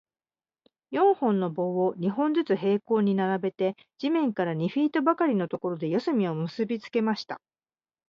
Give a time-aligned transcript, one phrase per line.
[0.89, 7.39] 四本の棒を、二本ずつ平行に並べて、地面から二フィートばかりのところで、四隅を結びつけました。